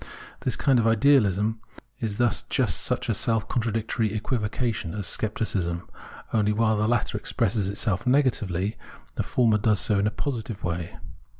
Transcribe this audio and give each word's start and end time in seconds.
This 0.39 0.55
kind 0.55 0.79
of 0.79 0.87
idealism 0.87 1.61
is 1.99 2.17
thus 2.17 2.41
jiist 2.49 2.71
such 2.71 3.07
a 3.07 3.13
self 3.13 3.47
contradictory 3.47 4.13
equivocation 4.13 4.95
as 4.95 5.05
scepticism; 5.05 5.87
only, 6.33 6.51
while 6.51 6.75
the 6.75 6.87
latter 6.87 7.19
expresses 7.19 7.69
itself 7.69 8.07
negatively, 8.07 8.77
the 9.13 9.21
former 9.21 9.59
does 9.59 9.79
so 9.79 9.99
in 9.99 10.07
a 10.07 10.09
positive 10.09 10.63
way. 10.63 10.97